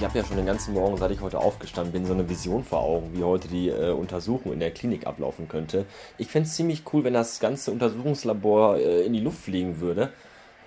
[0.00, 2.80] habe ja schon den ganzen Morgen, seit ich heute aufgestanden bin, so eine Vision vor
[2.80, 5.84] Augen, wie heute die äh, Untersuchung in der Klinik ablaufen könnte.
[6.16, 10.10] Ich fände es ziemlich cool, wenn das ganze Untersuchungslabor äh, in die Luft fliegen würde.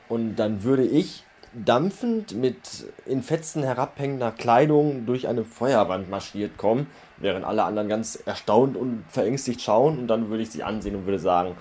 [0.07, 6.87] Und dann würde ich dampfend mit in Fetzen herabhängender Kleidung durch eine Feuerwand marschiert kommen,
[7.17, 9.97] während alle anderen ganz erstaunt und verängstigt schauen.
[9.99, 11.55] Und dann würde ich sie ansehen und würde sagen,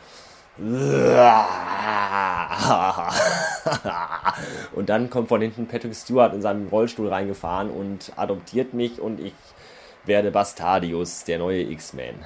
[4.74, 9.20] und dann kommt von hinten Patrick Stewart in seinem Rollstuhl reingefahren und adoptiert mich und
[9.20, 9.34] ich
[10.04, 12.16] werde Bastardius, der neue X-Men.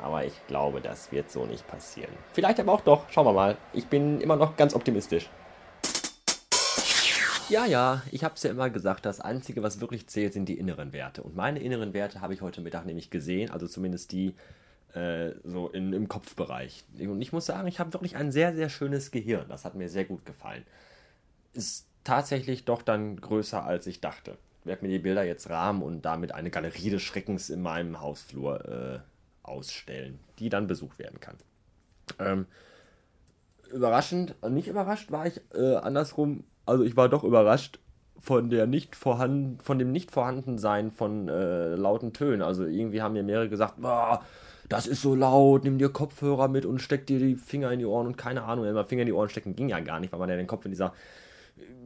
[0.00, 2.10] Aber ich glaube, das wird so nicht passieren.
[2.32, 3.08] Vielleicht aber auch doch.
[3.10, 3.56] Schauen wir mal.
[3.72, 5.30] Ich bin immer noch ganz optimistisch.
[7.48, 10.58] Ja, ja, ich habe es ja immer gesagt, das Einzige, was wirklich zählt, sind die
[10.58, 11.22] inneren Werte.
[11.22, 14.34] Und meine inneren Werte habe ich heute Mittag nämlich gesehen, also zumindest die,
[14.94, 16.84] äh, so in, im Kopfbereich.
[16.98, 19.46] Und ich muss sagen, ich habe wirklich ein sehr, sehr schönes Gehirn.
[19.48, 20.64] Das hat mir sehr gut gefallen.
[21.52, 24.36] Ist tatsächlich doch dann größer, als ich dachte.
[24.60, 28.00] Ich werde mir die Bilder jetzt rahmen und damit eine Galerie des Schreckens in meinem
[28.00, 28.98] Hausflur äh,
[29.42, 31.36] ausstellen, die dann besucht werden kann.
[32.18, 32.46] Ähm,
[33.72, 37.80] überraschend, nicht überrascht war ich äh, andersrum, also ich war doch überrascht
[38.18, 42.42] von der nicht vorhanden, von dem nicht vorhandensein von äh, lauten Tönen.
[42.42, 44.24] Also irgendwie haben mir mehrere gesagt, boah,
[44.68, 47.86] das ist so laut, nimm dir Kopfhörer mit und steck dir die Finger in die
[47.86, 50.20] Ohren und keine Ahnung, immer Finger in die Ohren stecken ging ja gar nicht, weil
[50.20, 50.92] man ja den Kopf in dieser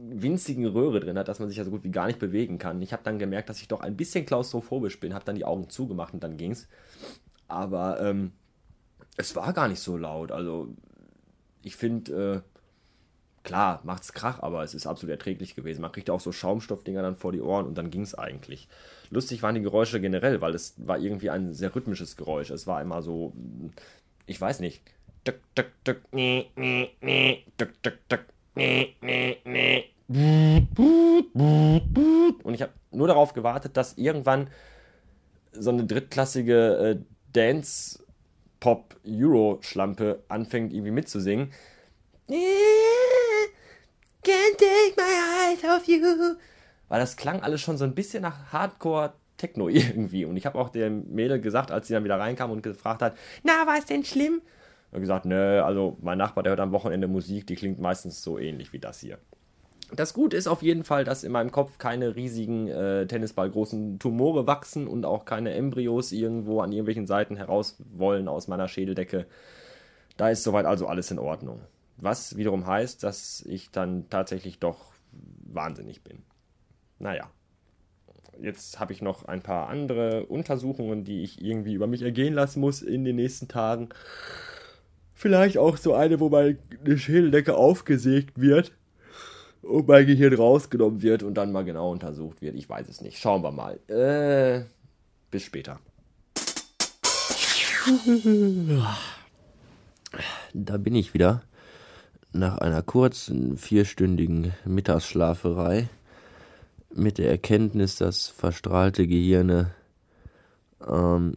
[0.09, 2.81] winzigen Röhre drin hat, dass man sich ja so gut wie gar nicht bewegen kann.
[2.81, 5.69] Ich habe dann gemerkt, dass ich doch ein bisschen klaustrophobisch bin, habe dann die Augen
[5.69, 6.67] zugemacht und dann ging's.
[7.47, 8.31] Aber ähm,
[9.17, 10.31] es war gar nicht so laut.
[10.31, 10.69] Also
[11.63, 12.56] ich finde, äh,
[13.47, 15.79] klar, macht's Krach, aber es ist absolut erträglich gewesen.
[15.81, 18.67] Man kriegt auch so Schaumstoffdinger dann vor die Ohren und dann ging's eigentlich.
[19.09, 22.49] Lustig waren die Geräusche generell, weil es war irgendwie ein sehr rhythmisches Geräusch.
[22.49, 23.31] Es war immer so,
[24.25, 24.81] ich weiß nicht.
[32.43, 34.49] Und ich habe nur darauf gewartet, dass irgendwann
[35.53, 36.97] so eine drittklassige äh,
[37.31, 41.53] Dance-Pop-Euro-Schlampe anfängt irgendwie mitzusingen.
[44.27, 46.35] Can't take my eyes off you
[46.89, 50.25] weil das klang alles schon so ein bisschen nach Hardcore Techno irgendwie.
[50.25, 53.17] Und ich habe auch der Mädel gesagt, als sie dann wieder reinkam und gefragt hat,
[53.43, 54.41] na, war es denn schlimm?
[54.91, 58.39] Und gesagt, nö, also mein Nachbar, der hört am Wochenende Musik, die klingt meistens so
[58.39, 59.17] ähnlich wie das hier.
[59.95, 64.45] Das Gute ist auf jeden Fall, dass in meinem Kopf keine riesigen äh, Tennisballgroßen Tumore
[64.45, 69.27] wachsen und auch keine Embryos irgendwo an irgendwelchen Seiten heraus wollen aus meiner Schädeldecke.
[70.17, 71.61] Da ist soweit also alles in Ordnung.
[71.97, 76.19] Was wiederum heißt, dass ich dann tatsächlich doch wahnsinnig bin.
[76.99, 77.29] Naja.
[78.39, 82.59] Jetzt habe ich noch ein paar andere Untersuchungen, die ich irgendwie über mich ergehen lassen
[82.59, 83.89] muss in den nächsten Tagen.
[85.15, 86.57] Vielleicht auch so eine, wo meine
[86.97, 88.73] Schädeldecke aufgesägt wird
[89.63, 92.55] und mein Gehirn rausgenommen wird und dann mal genau untersucht wird.
[92.55, 93.17] Ich weiß es nicht.
[93.17, 93.79] Schauen wir mal.
[93.87, 94.65] Äh,
[95.31, 95.79] bis später.
[100.53, 101.41] Da bin ich wieder.
[102.37, 105.89] Nach einer kurzen vierstündigen Mittagsschlaferei
[106.93, 109.71] mit der Erkenntnis, dass verstrahlte Gehirne
[110.87, 111.33] ähm,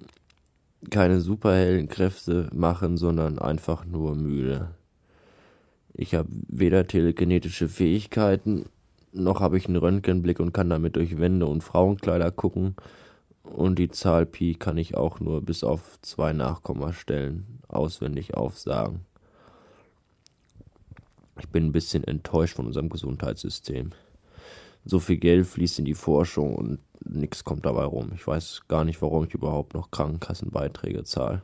[0.90, 4.72] keine superhellen Kräfte machen, sondern einfach nur müde.
[5.94, 8.66] Ich habe weder telekinetische Fähigkeiten,
[9.10, 12.76] noch habe ich einen Röntgenblick und kann damit durch Wände und Frauenkleider gucken.
[13.42, 19.06] Und die Zahl Pi kann ich auch nur bis auf zwei Nachkommastellen auswendig aufsagen.
[21.38, 23.92] Ich bin ein bisschen enttäuscht von unserem Gesundheitssystem
[24.84, 28.12] so viel Geld fließt in die Forschung und nichts kommt dabei rum.
[28.14, 31.42] Ich weiß gar nicht, warum ich überhaupt noch Krankenkassenbeiträge zahle.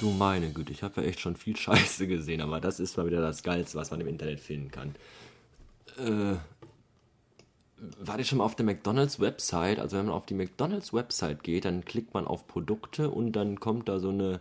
[0.00, 3.06] Du meine Güte, ich habe ja echt schon viel Scheiße gesehen, aber das ist mal
[3.06, 4.94] wieder das Geilste, was man im Internet finden kann.
[5.98, 6.36] Äh,
[8.00, 9.78] war ich schon mal auf der McDonalds Website?
[9.78, 13.60] Also wenn man auf die McDonalds Website geht, dann klickt man auf Produkte und dann
[13.60, 14.40] kommt da so eine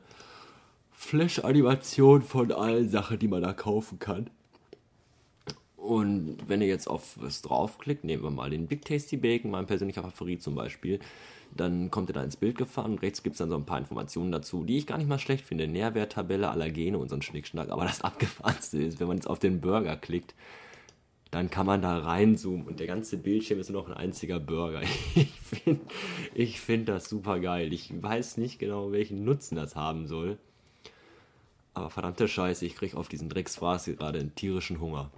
[1.03, 4.29] Flash-Animation von allen Sachen, die man da kaufen kann.
[5.75, 9.67] Und wenn ihr jetzt auf was draufklickt, nehmen wir mal den Big Tasty Bacon, mein
[9.67, 10.99] persönlicher Favorit zum Beispiel,
[11.55, 14.31] dann kommt ihr da ins Bild gefahren rechts gibt es dann so ein paar Informationen
[14.31, 15.67] dazu, die ich gar nicht mal schlecht finde.
[15.67, 17.69] Nährwerttabelle, Allergene und so ein Schnickschnack.
[17.69, 20.33] Aber das Abgefahrenste ist, wenn man jetzt auf den Burger klickt,
[21.31, 24.81] dann kann man da reinzoomen und der ganze Bildschirm ist nur noch ein einziger Burger.
[25.15, 25.81] Ich finde
[26.33, 27.73] ich find das super geil.
[27.73, 30.37] Ich weiß nicht genau, welchen Nutzen das haben soll.
[31.73, 35.11] Aber verdammte Scheiße, ich kriege auf diesen Drecksfraß gerade einen tierischen Hunger.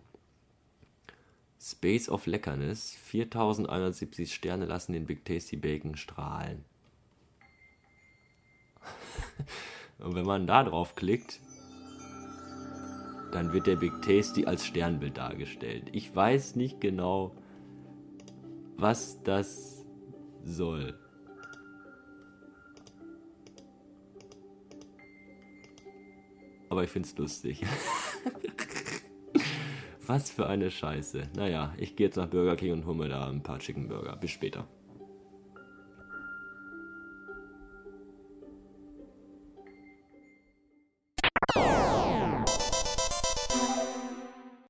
[1.59, 2.95] Space of Leckernis.
[3.03, 6.63] 4170 Sterne lassen den Big Tasty Bacon strahlen.
[9.99, 11.39] Und wenn man da drauf klickt,
[13.31, 15.89] dann wird der Big Tasty als Sternbild dargestellt.
[15.91, 17.35] Ich weiß nicht genau,
[18.77, 19.85] was das
[20.43, 20.97] soll.
[26.75, 27.61] Aber ich find's lustig.
[30.05, 31.29] Was für eine Scheiße.
[31.37, 34.17] Naja, ich gehe jetzt nach Burger King und hole mir da ein paar Chicken Burger.
[34.17, 34.67] Bis später.